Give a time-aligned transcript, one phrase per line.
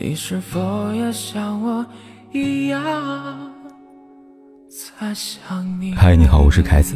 [0.00, 1.84] 你是否也像我
[2.30, 3.52] 一样
[4.68, 5.92] 在想你？
[5.92, 6.94] 嗨，你好，我是凯子，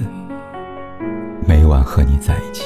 [1.45, 2.63] 每晚和你在一起。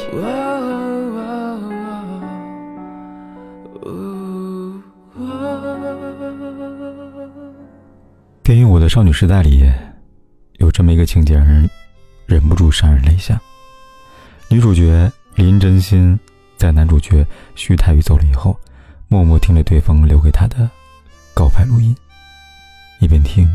[8.42, 9.62] 电影《我的少女时代》里
[10.58, 11.66] 有这么一个情节，让人
[12.26, 13.40] 忍不住潸然泪下。
[14.50, 16.20] 女主角林真心
[16.58, 18.54] 在男主角徐太宇走了以后。
[19.08, 20.68] 默默听了对方留给他的
[21.32, 21.96] 告白录音，
[22.98, 23.48] 一边听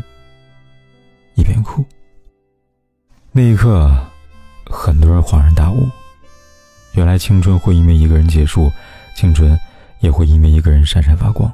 [1.35, 1.83] 一边哭。
[3.33, 3.91] 那一刻，
[4.65, 5.89] 很多人恍然大悟：
[6.93, 8.71] 原来青春会因为一个人结束，
[9.13, 9.59] 青春
[9.99, 11.51] 也会因为一个人闪闪发光。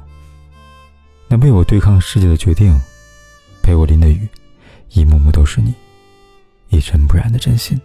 [1.26, 2.80] 那为我对抗世界的决定，
[3.62, 4.28] 陪我淋的雨，
[4.90, 5.74] 一幕幕都是你
[6.68, 7.78] 一尘不染的真心。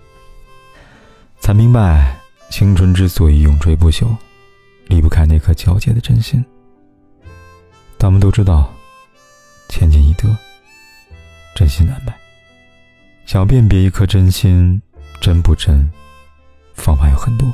[1.40, 2.16] 才明白，
[2.52, 4.16] 青春之所以永垂不朽。
[4.88, 6.44] 离不开那颗皎洁的真心。
[7.98, 8.72] 他们都知道，
[9.70, 10.28] 千金易得，
[11.56, 12.14] 真心难买。
[13.26, 14.82] 想辨别一颗真心
[15.22, 15.90] 真不真，
[16.74, 17.52] 方法有很多。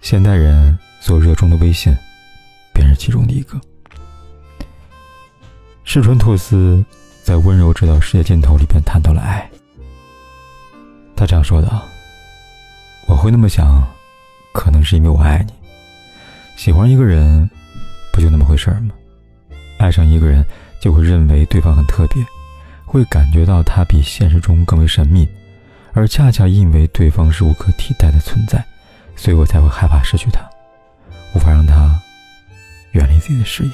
[0.00, 1.94] 现代人所热衷的微信，
[2.72, 3.60] 便是其中的一个。
[5.84, 6.82] 世春拓司
[7.22, 9.50] 在《温柔直到世界尽头》里边谈到了爱。
[11.16, 11.68] 他这样说的
[13.08, 13.82] ：“我会那么想，
[14.52, 15.52] 可能是因为我爱你。”
[16.58, 17.48] 喜欢一个人，
[18.12, 18.92] 不就那么回事儿吗？
[19.78, 20.44] 爱上一个人，
[20.80, 22.20] 就会认为对方很特别，
[22.84, 25.26] 会感觉到他比现实中更为神秘，
[25.92, 28.62] 而恰恰因为对方是无可替代的存在，
[29.14, 30.40] 所以我才会害怕失去他，
[31.32, 31.96] 无法让他
[32.90, 33.70] 远离自己的视野。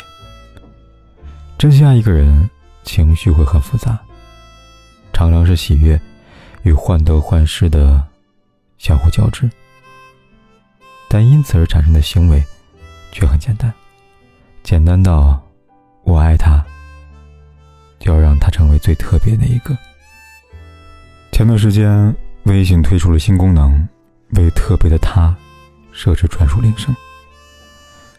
[1.57, 2.51] 真心爱一个人，
[2.83, 3.99] 情绪会很复杂，
[5.11, 5.99] 常常是喜悦
[6.65, 8.07] 与患得患失的
[8.77, 9.51] 相互交织，
[11.09, 12.45] 但因此而产生的行为。
[13.15, 13.73] 却很简单，
[14.65, 15.41] 简单到
[16.03, 16.63] 我爱他，
[18.01, 19.75] 就要让他成为最特别的一个。
[21.31, 23.89] 前段时间，微信推出了新功能，
[24.31, 25.33] 为特别的他
[25.93, 26.95] 设置专属铃声。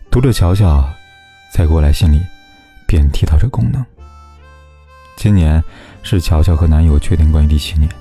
[0.09, 0.89] 读者乔乔
[1.53, 2.21] 在过来信里
[2.87, 3.85] 便提到这功能。
[5.17, 5.61] 今年
[6.03, 7.91] 是乔乔和男友确定关系第七年，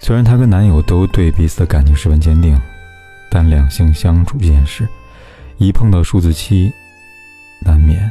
[0.00, 2.60] 虽然她跟男友都对彼此的感情十分坚定，
[3.30, 4.88] 但两性相处这件事。
[5.58, 6.72] 一碰到数字七，
[7.60, 8.08] 难免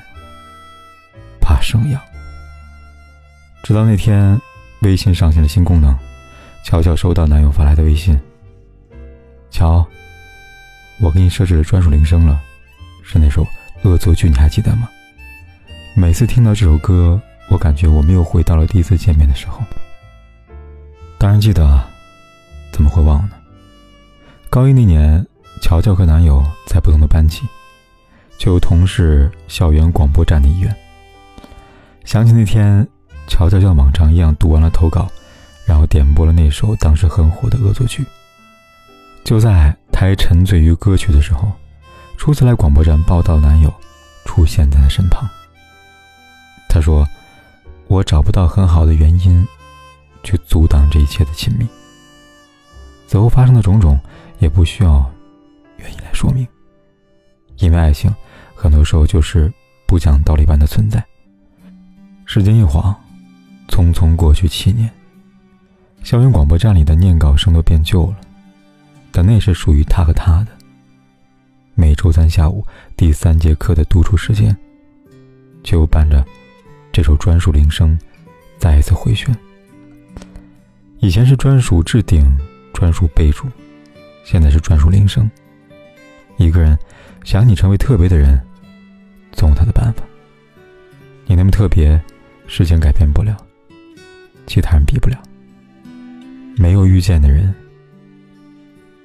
[1.40, 2.02] 怕生痒。
[3.64, 4.38] 直到那天，
[4.82, 5.98] 微信上线了新功能，
[6.62, 8.20] 巧巧收到男友发来的微信
[9.50, 9.86] ：“乔，
[11.00, 12.38] 我给你设置了专属铃声了，
[13.02, 13.46] 是那首
[13.84, 14.90] 《恶作剧》，你还记得吗？
[15.96, 17.20] 每次听到这首歌，
[17.50, 19.64] 我感觉我们又回到了第一次见面的时候。
[21.18, 21.82] 当然记得，
[22.74, 23.38] 怎么会忘呢？
[24.50, 25.26] 高一那年。”
[25.62, 27.42] 乔乔和男友在不同的班级，
[28.38, 30.76] 却又同是校园广播站的一员。
[32.06, 32.88] 想起那天，
[33.28, 35.08] 乔乔像往常一样读完了投稿，
[35.66, 38.06] 然后点播了那首当时很火的恶作剧。
[39.24, 41.52] 就在他还沉醉于歌曲的时候，
[42.16, 43.74] 初次来广播站报道的男友
[44.24, 45.28] 出现在他身旁。
[46.70, 47.06] 他说
[47.88, 49.46] ：“我找不到很好的原因，
[50.24, 51.68] 去阻挡这一切的亲密。
[53.06, 54.00] 此后发生的种种，
[54.40, 55.06] 也不需要。”
[55.78, 56.48] 愿意来说明，
[57.58, 58.14] 因为爱情，
[58.56, 59.52] 很多时候就是
[59.86, 61.04] 不讲道理般的存在。
[62.26, 62.96] 时间一晃，
[63.70, 64.90] 匆匆过去七年，
[66.04, 68.18] 校园广播站里的念稿声都变旧了，
[69.12, 70.48] 但那是属于他和他的。
[71.74, 72.66] 每周三下午
[72.96, 74.56] 第三节课的独处时间，
[75.64, 76.26] 就伴着
[76.92, 77.98] 这首专属铃声
[78.58, 79.36] 再一次回旋。
[81.00, 82.26] 以前是专属置顶、
[82.74, 83.46] 专属备注，
[84.24, 85.30] 现在是专属铃声。
[86.38, 86.78] 一个人
[87.24, 88.40] 想你成为特别的人，
[89.34, 90.04] 总有他的办法。
[91.26, 92.02] 你那么特别，
[92.48, 93.36] 时间改变不了，
[94.46, 95.18] 其他人比不了。
[96.56, 97.54] 没有遇见的人，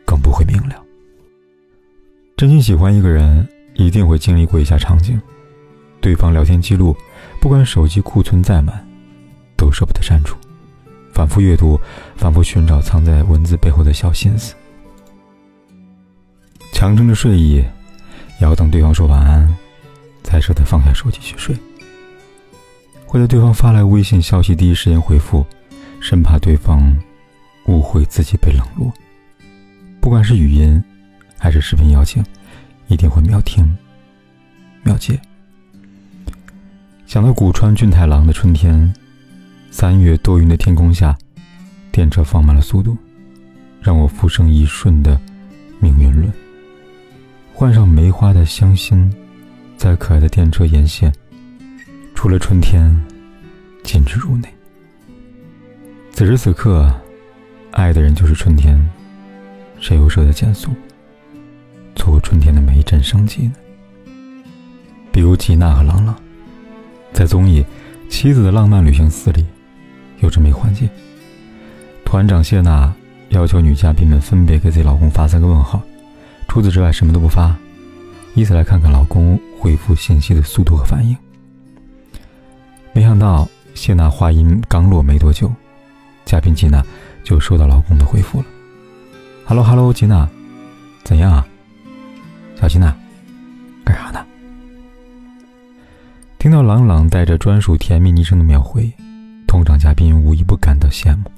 [0.06, 0.76] 更不会明了。
[2.36, 5.20] 真心喜欢一个人，一定会经历过以下场景：
[6.00, 6.96] 对方聊天记录，
[7.40, 8.86] 不管手机库存再满，
[9.56, 10.36] 都舍不得删除，
[11.12, 11.78] 反复阅读，
[12.16, 14.54] 反复寻找藏在文字背后的小心思。
[16.82, 17.64] 强撑着睡意，
[18.40, 19.48] 要等对方说晚安，
[20.24, 21.56] 才舍得放下手机去睡。
[23.06, 25.46] 会在对方发来微信消息第一时间回复，
[26.00, 26.92] 生怕对方
[27.66, 28.92] 误会自己被冷落。
[30.00, 30.82] 不管是语音
[31.38, 32.20] 还是视频邀请，
[32.88, 33.64] 一定会秒听
[34.82, 35.16] 秒接。
[37.06, 38.92] 想到古川俊太郎的春天，
[39.70, 41.16] 三月多云的天空下，
[41.92, 42.98] 电车放慢了速度，
[43.80, 45.16] 让我浮生一瞬的
[45.78, 46.28] 命运论。
[47.62, 49.08] 换上梅花的香心，
[49.76, 51.12] 在可爱的电车沿线，
[52.12, 52.92] 除了春天，
[53.84, 54.48] 禁止入内。
[56.10, 56.92] 此时此刻，
[57.70, 58.76] 爱的人就是春天，
[59.78, 60.70] 谁又舍得减速，
[61.94, 63.54] 错过春天的每一阵生机呢？
[65.12, 66.16] 比如吉娜和朗朗，
[67.12, 67.62] 在综艺
[68.10, 69.46] 《妻子的浪漫旅行四》里，
[70.18, 70.88] 有这么一环节：
[72.04, 72.92] 团长谢娜
[73.28, 75.80] 要求女嘉宾们分别给自己老公发三个问号，
[76.52, 77.56] 除此之外什么都不发，
[78.34, 81.16] 以此来看看老公回复信息的速度和反应。
[82.92, 85.50] 没想到谢娜话音刚落没多久。
[86.26, 86.84] 嘉宾吉娜
[87.24, 88.44] 就收到老公的回复了
[89.46, 90.28] ：“Hello Hello，吉娜，
[91.04, 91.46] 怎样啊？
[92.60, 92.94] 小吉娜，
[93.82, 94.22] 干啥呢？”
[96.38, 98.92] 听到朗朗带着专属甜蜜昵称的秒回，
[99.48, 101.30] 通常嘉宾无一不感到羡慕，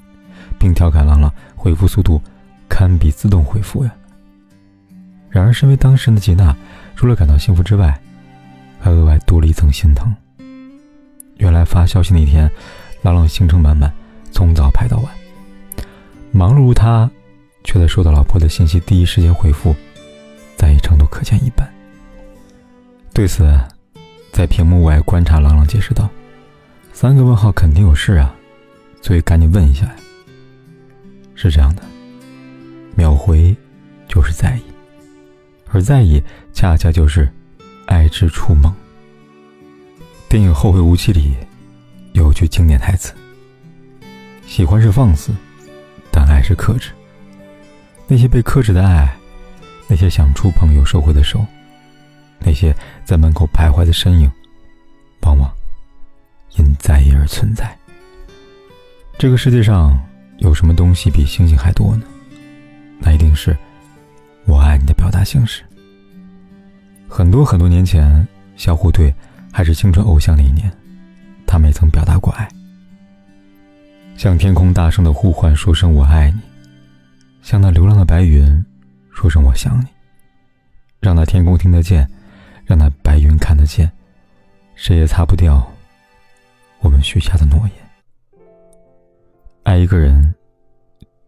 [0.59, 2.21] 并调侃朗朗回复速度
[2.67, 3.95] 堪比自动回复呀。
[5.35, 6.55] 然而，身为当事人的吉娜，
[6.95, 7.99] 除了感到幸福之外，
[8.79, 10.15] 还额外多了一层心疼。
[11.35, 12.49] 原来发消息那天，
[13.01, 13.91] 朗朗行程满满。
[14.31, 15.13] 从早排到晚，
[16.31, 17.11] 忙碌如他，
[17.65, 19.75] 却在收到老婆的信息第一时间回复，
[20.55, 21.69] 在意程度可见一斑。
[23.13, 23.45] 对此，
[24.31, 26.09] 在屏幕外观察，朗朗解释道
[26.93, 28.33] ：“三个问号肯定有事啊，
[29.01, 29.95] 所以赶紧问一下呀。”
[31.35, 31.81] 是这样的，
[32.95, 33.53] 秒回
[34.07, 34.61] 就是在意，
[35.75, 36.23] 而在意
[36.53, 37.29] 恰恰就是
[37.85, 38.73] 爱之初萌。
[40.29, 41.35] 电影《后会无期》里
[42.13, 43.13] 有句经典台词。
[44.47, 45.33] 喜欢是放肆，
[46.09, 46.91] 但爱是克制。
[48.07, 49.13] 那些被克制的爱，
[49.89, 51.45] 那些想触碰又收回的手，
[52.39, 52.73] 那些
[53.03, 54.31] 在门口徘徊的身影，
[55.23, 55.51] 往往
[56.55, 57.77] 因在意而存在。
[59.17, 60.01] 这个世界上
[60.37, 62.03] 有什么东西比星星还多呢？
[62.97, 63.53] 那一定是
[64.45, 65.61] 我爱你表达形式。
[67.07, 69.13] 很多很多年前，小虎队
[69.53, 70.71] 还是青春偶像那一年，
[71.45, 72.49] 他们也曾表达过爱。
[74.17, 76.39] 向天空大声的呼唤，说声我爱你；
[77.43, 78.65] 向那流浪的白云，
[79.11, 79.85] 说声我想你。
[80.99, 82.09] 让那天空听得见，
[82.65, 83.87] 让那白云看得见，
[84.73, 85.71] 谁也擦不掉
[86.79, 87.71] 我们许下的诺言。
[89.61, 90.33] 爱一个人，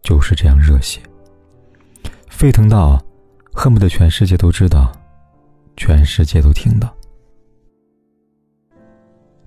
[0.02, 1.00] 就是这样热血，
[2.28, 3.00] 沸腾到
[3.60, 4.92] 恨不得全世界都知道，
[5.76, 6.94] 全世界都听到。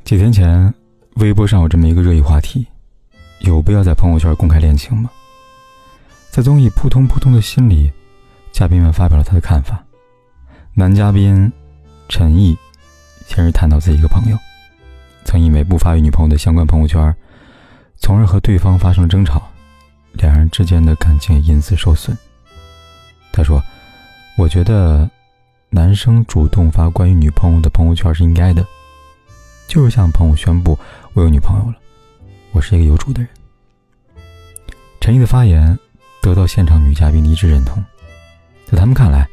[0.03, 0.71] 几天前，
[1.15, 2.67] 微博上有这么一个热议话题。
[3.39, 5.09] 有必要在朋友圈公开恋情吗？
[6.29, 7.89] 在综艺《扑通扑通》的心里，
[8.51, 9.81] 嘉宾们发表了他的看法。
[10.73, 11.49] 男嘉宾
[12.09, 12.53] 陈毅
[13.25, 14.37] 先是谈到自己一个朋友，
[15.23, 17.15] 曾因为不发与女朋友的相关朋友圈，
[17.95, 19.41] 从而和对方发生了争吵，
[20.11, 22.15] 两人之间的感情也因此受损。
[23.31, 23.63] 他说
[24.37, 25.09] ：“我觉得
[25.69, 28.65] 男生主动发关于女朋友的朋友圈是应该的，
[29.67, 30.77] 就是向朋友宣布
[31.13, 31.75] 我有女朋友了。”
[32.53, 33.29] 我是一个有主的人。
[34.99, 35.77] 陈毅的发言
[36.21, 37.83] 得到现场女嘉宾的一致认同，
[38.65, 39.27] 在他们看来，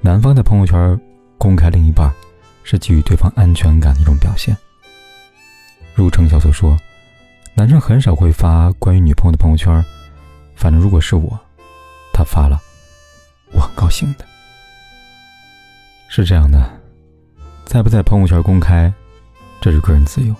[0.00, 1.00] 男方在朋友圈
[1.36, 2.12] 公开另一半，
[2.64, 4.56] 是给予对方安全感的一种表现。
[5.94, 6.76] 如程晓所说，
[7.54, 9.84] 男生很少会发关于女朋友的朋友圈，
[10.56, 11.38] 反正如果是我，
[12.12, 12.60] 他发了，
[13.52, 14.24] 我很高兴的。
[16.08, 16.70] 是这样的，
[17.64, 18.92] 在不在朋友圈公开，
[19.60, 20.34] 这是个人自由，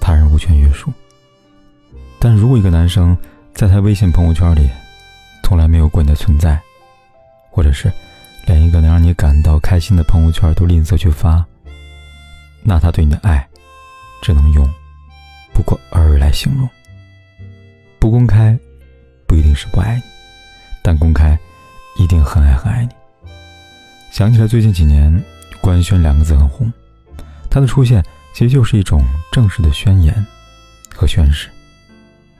[0.00, 0.92] 他人无权约束。
[2.18, 3.16] 但如果一个男生
[3.54, 4.68] 在他微信朋友圈里
[5.42, 6.60] 从来没有过你的存在，
[7.50, 7.92] 或者是
[8.46, 11.44] 连一个能让你感到开心的朋友圈都吝啬去发，
[12.62, 13.46] 那他对你的爱
[14.22, 14.68] 只能用
[15.52, 16.68] 不过尔来形容。
[17.98, 18.56] 不公开
[19.26, 20.02] 不一定是不爱你，
[20.82, 21.38] 但公开
[21.98, 22.90] 一定很爱很爱你。
[24.10, 25.22] 想起来最近几年
[25.60, 26.72] “官宣”两个字很红，
[27.50, 28.02] 它的出现
[28.32, 30.26] 其实就是一种正式的宣言
[30.94, 31.50] 和宣誓。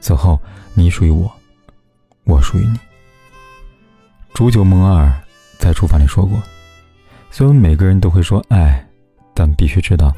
[0.01, 0.41] 此后，
[0.75, 1.31] 你属于我，
[2.25, 2.79] 我属于你。
[4.33, 5.13] 煮酒梦二
[5.59, 6.41] 在厨房里说过
[7.31, 8.87] ：“虽然每个人都会说爱，
[9.35, 10.15] 但必须知道，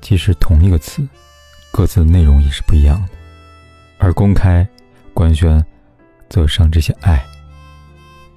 [0.00, 1.06] 即使同一个词，
[1.72, 3.08] 各自的内容也是不一样的。
[3.98, 4.66] 而公开
[5.14, 5.64] 官宣，
[6.28, 7.24] 则让这些爱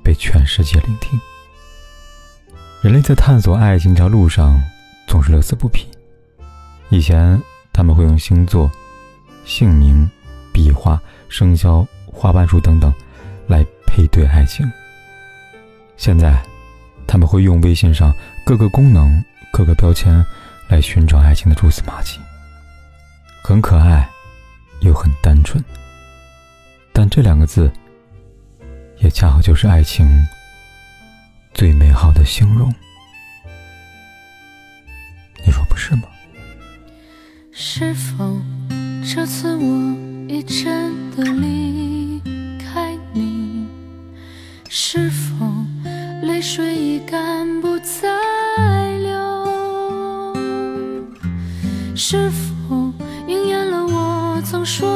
[0.03, 1.19] 被全世界聆听。
[2.81, 4.55] 人类在探索爱情这条路上
[5.07, 5.87] 总是乐此不疲。
[6.89, 7.41] 以前
[7.71, 8.71] 他们会用星座、
[9.45, 10.09] 姓名。”
[10.53, 12.93] 笔画、生肖、花瓣数等等，
[13.47, 14.69] 来配对爱情。
[15.95, 16.43] 现在，
[17.07, 18.13] 他们会用微信上
[18.45, 20.13] 各个功能、各个标签，
[20.67, 22.19] 来寻找爱情的蛛丝马迹。
[23.41, 24.09] 很可爱，
[24.81, 25.63] 又很单纯。
[26.91, 27.71] 但这两个字，
[29.03, 30.05] 也恰好就是爱情
[31.53, 32.71] 最美好的形容。
[35.43, 36.03] 你说不是吗？
[37.51, 38.39] 是否
[39.03, 39.95] 这次我
[40.27, 42.21] 已真的离
[42.59, 43.65] 开你？
[44.69, 45.47] 是否
[46.21, 50.35] 泪水已干不再流？
[51.95, 52.93] 是否
[53.27, 54.87] 应验了我曾说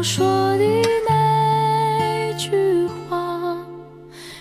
[0.00, 0.26] 我说
[0.56, 0.64] 的
[1.06, 2.48] 那句
[3.06, 3.54] 话？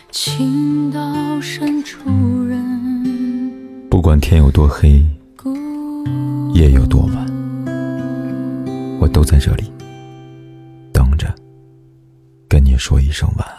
[0.09, 1.01] 情到
[1.41, 1.99] 深处
[2.45, 5.05] 人不管天有多黑，
[6.53, 7.25] 夜有多晚，
[9.01, 9.69] 我都在这里
[10.93, 11.27] 等着，
[12.47, 13.45] 跟你说一声晚